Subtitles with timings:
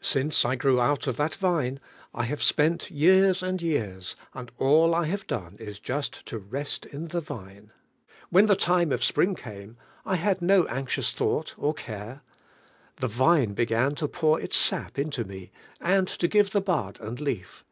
[0.00, 1.80] Since I grew nut of tlnil vine
[2.12, 6.86] 1 have spent years and years, and all I have done is just lo rest
[6.86, 7.68] in the viae.
[8.30, 8.56] When l„.
[8.66, 9.76] lime of spring came
[10.06, 12.22] I had no anxious (hnughl "c enre.
[12.96, 15.50] The vine began lo pour its sup into ine,
[15.82, 17.62] and to give the bud and leaf.